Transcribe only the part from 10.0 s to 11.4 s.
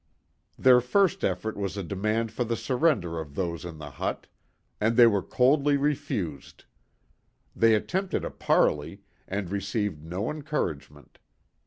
no encouragement.